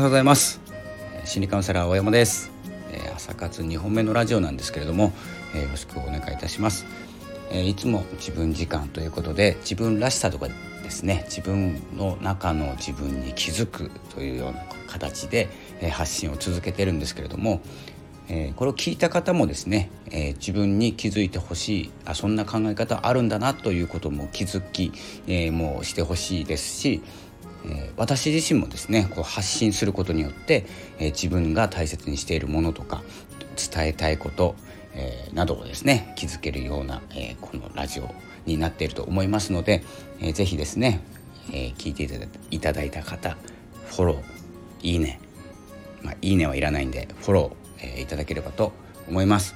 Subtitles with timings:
[0.00, 0.62] はようございます。
[1.26, 2.50] 心理カウンセラー大山です。
[3.14, 5.12] 朝活2本目のラジオなんですけれども
[5.54, 6.86] よろしくお願いいたします。
[7.52, 15.50] いつも自分時間ということで自分らしさとかですね自分の中の自分に気づくというような形で
[15.92, 17.60] 発信を続けてるんですけれども
[18.30, 24.92] え、これを聞いた方もですね、え、自分に気づいてほしいあそんな考え方あるんだなということも気づき、
[25.26, 27.02] え、もうしてほしいですし、
[27.66, 30.66] え私自身もですねこう発信することによって、
[30.98, 33.02] え自分が大切にしているものとか
[33.56, 34.54] 伝えたいこと、
[34.94, 38.14] えなどをですね気づけるような、えこのラジオ
[38.46, 39.82] になっていると思いますので、
[40.20, 41.00] えー、ぜひですね、
[41.52, 42.08] え聞いて
[42.50, 43.36] いただいた方
[43.86, 44.22] フォロー
[44.82, 45.20] いいね
[46.02, 48.72] まあ、いいねはいらないんでフォローえいただければと
[49.08, 49.54] 思います。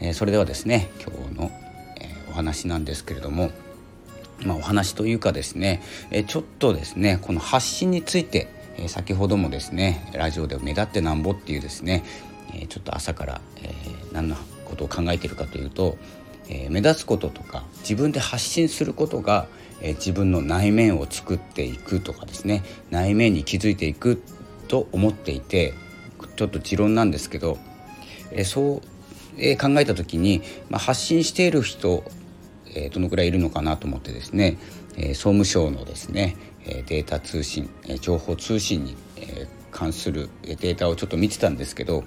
[0.00, 1.50] えそれではですね今日の、
[2.00, 3.50] えお話なんですけれども、
[4.46, 12.04] まあ、お話というかですね、えちょっとですねこの発信について、え先ほどもですねラジオで目立ってなんぼっていうですね、
[12.54, 13.74] えちょっと朝から、え
[14.12, 15.98] 何のことを考えているかというと、
[16.48, 19.46] え目立つこととか自分で発信することが、
[19.82, 24.22] え自分の内面を作っていくとかですね内面に気づいていく
[24.68, 25.72] と思っていて
[26.36, 27.58] ちょっと持論なんですけど、
[28.30, 28.82] えそう、
[29.36, 32.04] え考えた時に、まあ、発信している人、
[32.74, 34.58] えどのくらいいるのかなと思ってですね、
[34.96, 38.96] え総務省のですねデータ通信情報通信に
[39.70, 42.04] 関するデータをちょっと見てたんですけど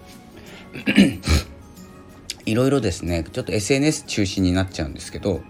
[2.45, 5.41] いろいろですねちょっと SNS 中心になっちゃうんですけど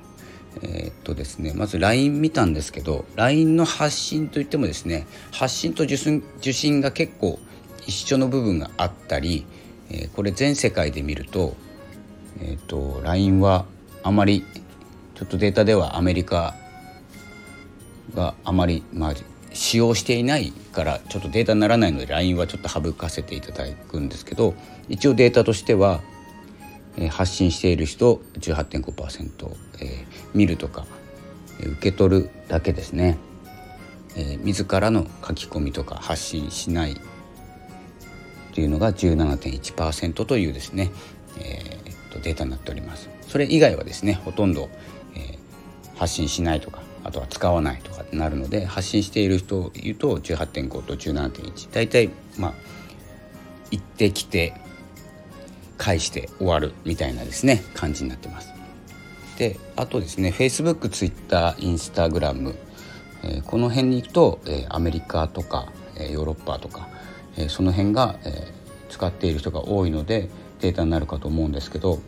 [0.61, 7.39] えー、っとですねまず LINE 見たんですけど LINE の発信といってもですね発信と受信受信が結構
[7.85, 9.45] 一緒の部分があったり、
[9.89, 11.55] えー、これ全世界で見ると,、
[12.39, 13.65] えーと、LINE は
[14.03, 14.45] あまり
[15.23, 16.53] ちょっとデータではアメリカ
[18.13, 19.13] があまり、まあ、
[19.53, 24.53] 使用していないからちょっとデータにならないので LINE はちょっと省かせていただくんですけど
[24.89, 26.01] 一応データとしては、
[26.97, 30.85] えー、発信している人18.5%、えー、見るとか、
[31.61, 33.17] えー、受け取るだけですね、
[34.17, 36.99] えー、自らの書き込みとか発信しない
[38.53, 40.91] というのが17.1%というですね、
[41.39, 43.09] えー、とデータになっております。
[43.27, 44.69] それ以外はですねほとんど、
[45.95, 52.53] 発信しないとかあとは使わないとかってなるので発信している人を言うと18.5と17.1大体まあ
[53.71, 54.53] 行ってきて
[55.77, 58.53] 返して終わるみたいなですね感じになってます。
[59.37, 62.55] であとですね Facebook、Twitter、Instagram、
[63.23, 65.67] えー、この辺に行くと、えー、アメリカとか、
[65.97, 66.87] えー、ヨーロッパとか
[67.37, 68.51] えその辺が、え
[68.89, 71.99] 使っている人が多いのでデータになるかと思うんですけど、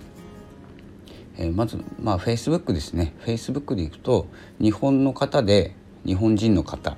[1.38, 4.28] えまずまあ Facebook ですね Facebook でいくと
[4.60, 5.76] 日本の方で
[6.06, 6.98] 日本人の方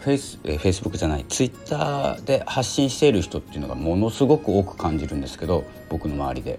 [0.00, 6.58] フェイス、えー、フェイスブックじゃないツイッターで発信している人っていうのがものすごく多く感じるんですけど僕の周りで。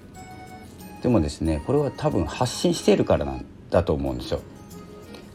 [1.02, 4.42] でもですねこれは多分発信しているからなんだと思うんですよ。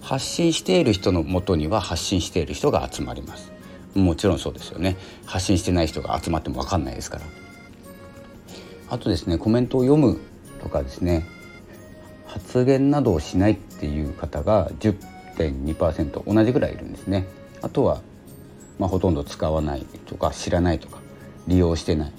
[0.01, 3.53] 発信している人のもとには発信している人が集まります。
[3.95, 4.97] もちろんそうですよね。
[5.27, 7.25] 発信してない人が集まっても分かんないですから。
[8.89, 10.19] あとですねコメントを読む
[10.63, 11.27] とかですね
[12.49, 17.27] 発言などをしないっていう方が10.2%同じぐらいいるんですね。
[17.61, 18.01] あとは、
[18.79, 20.99] まあ、ほとんど使わないとか知らないとか
[21.47, 22.13] 利用してないっ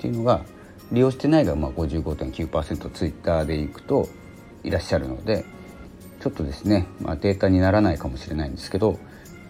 [0.00, 0.42] ていうのが
[0.90, 4.08] 利用してないがまあ55.9%ツイッターでいくと
[4.64, 5.44] いらっしゃるので
[6.20, 8.98] ちょっとですね、まあ、データにならないかもしれないんですけど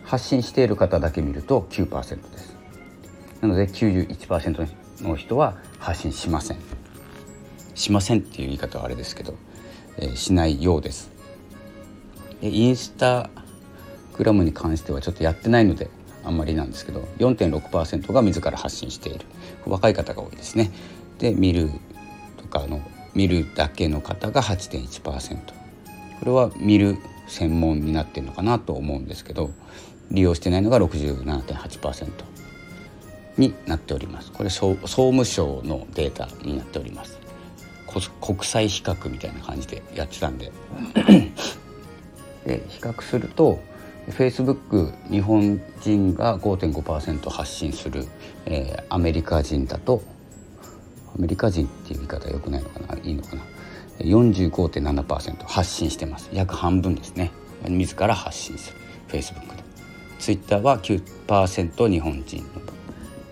[0.05, 2.55] 発信している方だけ見ると9%です。
[3.41, 4.69] なので91%
[5.03, 6.59] の人は発信しません。
[7.75, 9.35] しませんっていう言い方はあれですけど、
[9.99, 11.11] え、しないようです。
[12.41, 13.31] でインスタ
[14.17, 15.89] グラムに関してはちょっとやってないので
[16.25, 19.25] あんまりなんですけど4.6%が自ら発信している。
[19.67, 20.71] 若い方が多いですね。
[21.19, 21.71] で見る
[22.37, 22.81] とかの
[23.15, 25.37] 見るだけの方が8.1%
[26.21, 26.97] これは見る
[27.27, 29.51] 専門になってるのかなと思うんですけど
[30.11, 32.11] 利用してないのが67.8%
[33.37, 34.33] になっております。
[34.33, 37.19] これ総務省のデータになっております。
[38.21, 40.53] 国際比較みたいな感じでやってたんで。
[42.47, 43.59] で比較すると
[44.11, 48.07] Facebook 日本人が5.5%発信する、
[48.47, 50.03] えー、アメリカ人だと
[51.15, 52.99] アメリカ人っていう言い方よくないのかな？
[53.03, 53.43] いいのかな
[54.01, 56.31] ？45.7%発信してます。
[56.33, 57.33] 約半分ですね。
[57.67, 58.79] 自ら発信する。
[59.09, 59.63] Facebook で。
[60.19, 62.45] Twitter は9%日本人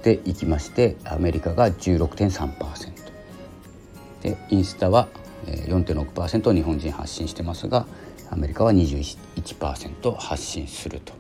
[0.02, 2.95] でいきましてアメリカが16.3%
[4.22, 5.08] でインスタは
[5.46, 7.86] 4.6%日本人発信してますが
[8.30, 11.12] アメリカは21%発信すると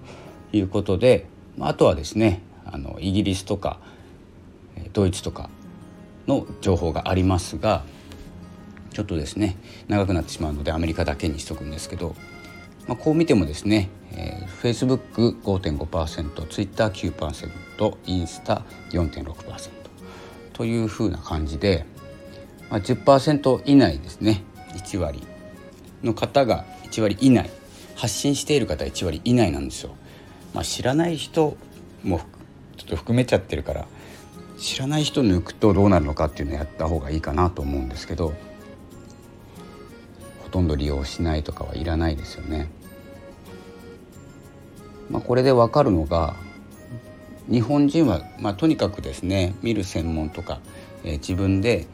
[0.52, 1.26] いうことで
[1.60, 3.78] あとはですねあのイギリスとか
[4.92, 5.48] ドイツとか
[6.26, 7.84] の情報がありますが
[8.92, 9.56] ちょっとですね
[9.88, 12.16] 長くなってしまうのでアメリカだけにしとくんですけど、
[12.88, 19.70] まあ、こう見てもですね、えー、Facebook5.5% Twitter9% インスタ4.6%
[20.54, 21.84] というふうな感じで、
[22.70, 24.42] まあ、10%以内ですね
[24.74, 25.22] 1割
[26.02, 27.50] の方が1割以内
[27.94, 29.94] 発信している方1割以内なんですよ。
[30.52, 31.56] まあ、知らない人
[32.02, 32.20] も
[32.76, 33.86] ちょっと含めちゃってるから
[34.58, 38.32] 知らない人抜くとどうなるのかっていうのをやった方がいいかなと思うんですけど
[40.42, 42.70] ほとんど利用しないとかはいらないですよね。
[45.10, 46.34] まあ、これで分かるのが
[47.50, 50.60] 日本人は、まあ、とにかくですね見る専門とか、
[51.04, 51.86] えー、自分で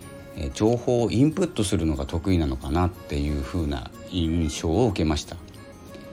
[0.54, 5.36] 情報をインプットするのが得意なのかなっていう風な印象を受けました。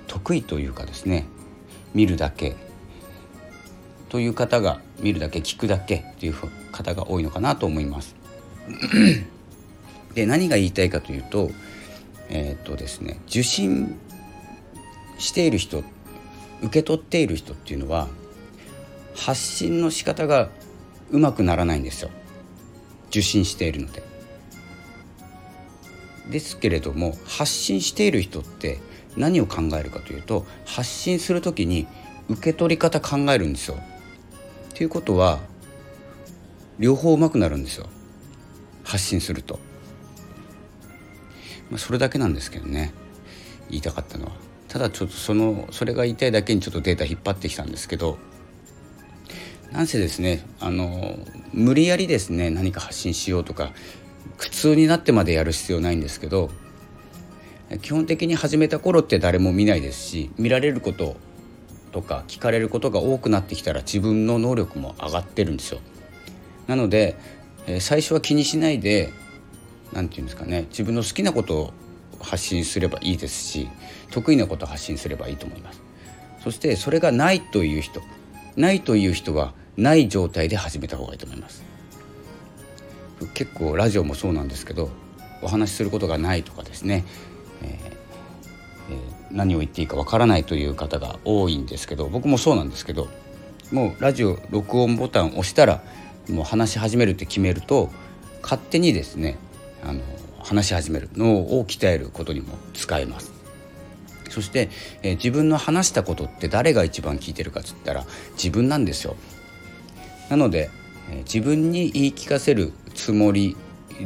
[0.07, 1.25] 得意というかですね
[1.93, 2.55] 見るだけ
[4.09, 6.33] という方が見るだけ聞くだけという
[6.71, 8.15] 方が多いのかなと思います。
[10.15, 11.51] で何が言いたいかというと
[12.29, 13.97] えー、っとですね受信
[15.17, 15.83] している人
[16.61, 18.07] 受け取っている人っていうのは
[19.15, 20.49] 発信の仕方が
[21.11, 22.09] うまくならないんですよ。
[23.09, 24.03] 受信しているので
[26.29, 28.79] ですけれども発信している人って
[29.17, 31.87] 何を考えるかというと発信する時に
[32.29, 33.77] 受け取り方考えるんですよ。
[34.75, 35.39] ということは
[36.77, 37.87] 両方うまくなるんですよ
[38.83, 39.59] 発信すると。
[41.69, 42.93] まあ、それだけなんですけどね
[43.69, 44.31] 言いたかったのは。
[44.67, 48.19] ただちょっとそのそれが言いたいだけにちょっとデータ引っ張ってきたんですけど
[49.71, 51.17] なんせですねあの
[51.53, 53.71] 無理やりですね何か発信しようとか
[54.37, 56.49] 苦痛になってまでやる必要ないんですけど
[57.81, 61.17] 基本的に始めた頃って誰も見ないですし見られること
[61.91, 65.79] とか聞かれることが多くなってきたら自分の能力も上がってるんですよ。
[66.67, 67.17] なので、
[67.79, 69.11] 最初は気にしないで
[69.91, 71.73] 何て言うんですかね自分の好きなことを
[72.19, 73.69] 発信すればいいですし
[74.11, 75.81] 得意なことを発信すればいいと思います。
[76.43, 78.01] そしてそれがないという人
[78.55, 81.63] ないという人はない状態で始めた方がいいと思います。
[83.33, 84.89] 結構ラジオもそうなんですけど
[85.41, 87.05] お話しすることがないとかですね、
[87.61, 93.07] えーえー、何を言っていいかわからないという方が多いんですけど僕もそうなんですけど
[93.71, 95.83] もうラジオ録音ボタンを押したら
[96.29, 97.89] もう話し始めるって決めると
[98.41, 99.37] 勝手にですね
[99.83, 100.01] あの
[100.39, 103.33] 話し始める脳を鍛えることにも使えます。
[104.29, 104.69] そして、
[105.01, 109.15] えー、自分の話したことって誰が一番聞いてるかっつったら自分なんですよ。
[110.29, 110.69] なので、
[111.11, 113.57] え、自分に言い聞かせるつもり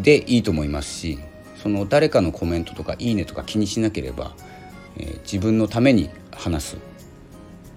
[0.02, 1.20] でいいと思いますし
[1.62, 4.36] その誰かのコメントとか「いいね」とか気にしなければ、
[4.98, 6.78] え、自分のために話す。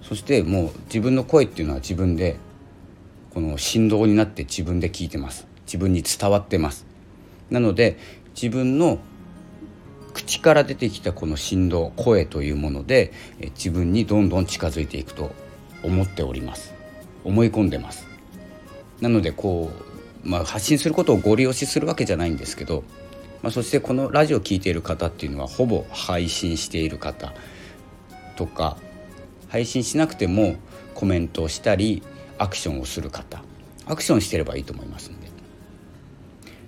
[0.01, 2.37] そしてもう自分の声っていうのは自分で
[3.33, 5.47] この振動になって自分で聞いてます。
[5.65, 6.85] 自分に伝わってます。
[7.49, 7.97] なので
[8.33, 8.99] 自分の
[10.13, 13.11] 口から出てきたこの振動声というもので
[13.55, 15.31] 自分にどんどん近づいていくと
[15.83, 16.73] 思っております。
[17.23, 18.16] 思い込んでます。
[19.01, 19.87] なのでこう
[20.23, 22.83] まあ、発信することをご利用しするわけじゃないんですけど、
[23.41, 27.33] まあ、そしてこのラジオを聴いている方っていうのはほぼ配信している方
[28.35, 28.77] とか
[29.47, 30.55] 配信しなくても
[30.95, 32.03] コメントをしたり
[32.37, 33.41] アクションをする方
[33.85, 35.27] アクションしてればいいと思いますので。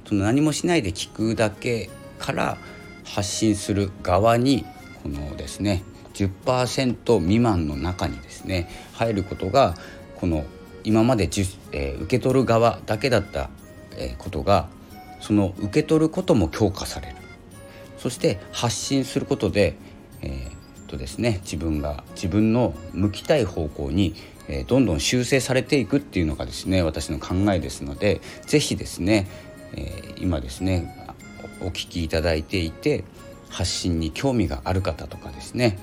[0.09, 2.57] その何もしないで聞くだけから
[3.03, 4.65] 発信する側に
[5.03, 5.83] このですね
[6.15, 9.75] 10%未満の中にですね入ることが
[10.15, 10.45] この
[10.83, 13.50] 今まで、えー、受け取る側だけだった、
[13.98, 14.69] えー、ことが
[15.19, 17.15] その受け取ることも強化される。
[17.98, 19.75] そして発信することで、
[20.21, 20.59] えー、
[20.89, 24.15] とですね自分が自分の向きたい方向に、
[24.48, 29.27] えー、どんどん修正されていくっていうのがですね私の考えですので是非ですね、
[29.74, 31.13] えー、今ですね
[31.62, 33.03] お聞きいただいていて
[33.50, 35.79] 発信に興味がある方とかですね、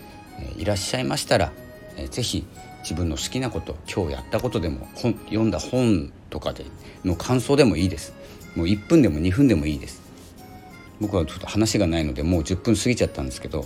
[0.57, 1.53] いらっしゃいましたら、
[1.97, 2.47] えー、ぜひ
[2.87, 6.65] 自分の好きなこと今日やったことでも本読んだ本とかで
[7.05, 8.15] の感想でもいいです。
[8.55, 10.01] もう1分でも2分でもいいです。
[11.01, 13.65] 僕はちょっと話がないのでもう10分過ぎちゃったんですけど。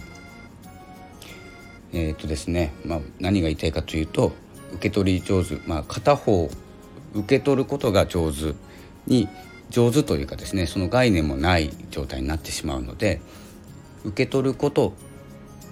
[1.92, 4.32] えっ、とですね、まあ、何が言いたいかというと
[4.74, 6.48] 受け取り上手、まあ、片方
[7.14, 8.54] 受け取ることが上手
[9.06, 9.28] に
[9.70, 13.20] 上手というかですねその概念もない状態になってしまうので
[14.04, 14.94] 受け取ること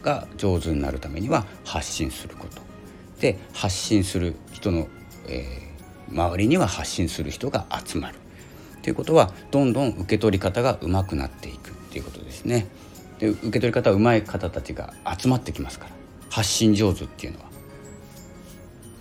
[0.03, 2.68] が上手になるためには発信すること。
[3.21, 4.89] で発信する人の、
[5.29, 8.19] えー、周りには発信する人が集まる
[8.83, 12.67] ということはどんどん受け取り方が上手くなっていくっていうことですね。
[13.19, 15.91] で受け取り方上手い方たちが集まってきますから
[16.31, 17.47] 発信上手っていうのは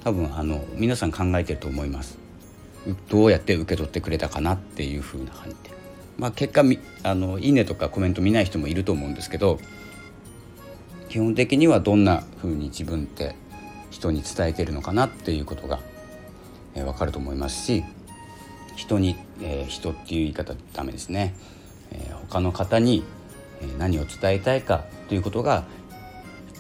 [0.03, 2.17] 多分あの皆さん考えてると思います。
[3.09, 5.77] どうやって受け取ってくれたかなっていう風な感じで。
[6.17, 6.63] まあ、結果
[7.03, 9.59] あのいいねとかコメント見ない人もいると思うんですけど
[11.09, 13.35] 基本的にはどんな風に自分って
[13.89, 15.79] 人に伝えてるのかなっていうことが、
[16.75, 17.83] えー、分かると思いますし
[18.75, 21.35] 人に、えー、人っていう言い方ダメですね、
[21.91, 23.03] えー、他の方に
[23.79, 25.63] 何を伝えたいかということが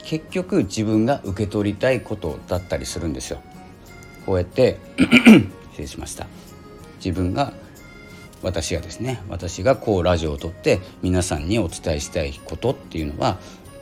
[0.03, 3.41] 結局自分が受け取りたいことだったりするんですよ。
[4.25, 4.77] こうやって
[5.71, 6.27] 失礼しました
[6.97, 7.53] 自分が
[8.41, 13.37] 私がですね私がこうラジオを撮って皆さんにお伝えしたいことっていうのは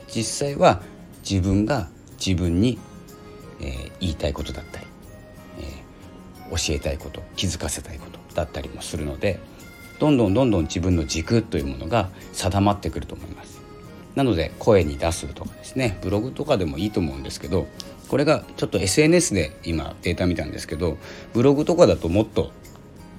[0.08, 0.84] 実際は
[1.28, 1.90] 自分が
[2.24, 2.80] 自分に、
[3.66, 4.88] え、言いたいことだったり、
[5.60, 5.84] え、
[6.52, 9.40] 教えたいこと気づかせたいことだったりもするので
[10.00, 13.62] どんどんどんどん自分の軸というものが定まってくると思います。
[14.16, 17.68] なので声に出すとかですねブログとかでもいいと思うんですけど
[18.08, 20.98] これがちょっと SNS で今データ見たんですけど
[21.34, 22.52] ブログとかだともっと、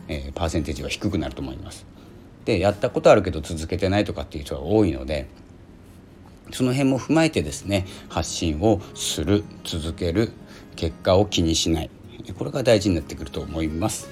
[0.08, 1.86] えー、パーセンテージは低くなると思います。
[2.46, 5.28] でやったことあるけど続けてないとかっていう人が多いので
[6.52, 10.32] その辺も踏まえてですね発信をする続ける
[10.76, 11.90] 結果を気にしない。
[12.38, 14.08] これが大事になってくると思います。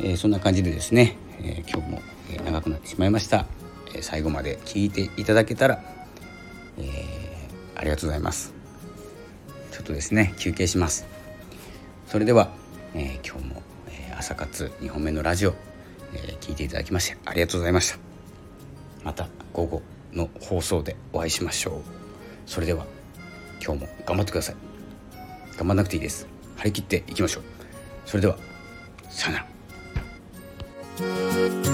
[0.00, 2.02] えー、そんな感じでですね、えー、今日も
[2.44, 3.46] 長くなってしまいました、
[3.94, 5.82] え最後まで聞いていただけたら、
[6.78, 8.54] えありがとうございます。
[9.72, 11.06] ちょっとですね休憩します。
[12.06, 12.50] それでは、
[12.94, 15.54] え今日も、え朝活2本目のラジオ、
[16.14, 17.98] え聞いていただきましてありがとうございました。
[19.04, 19.99] また午後。
[20.12, 21.82] の放送でお会いしましょう。
[22.46, 22.86] それでは
[23.64, 24.56] 今日も頑張ってください。
[25.56, 26.26] 頑張らなくていいです。
[26.56, 27.42] 張り切っていきましょう。
[28.06, 28.36] それでは
[29.08, 29.46] さよな
[31.64, 31.69] ら。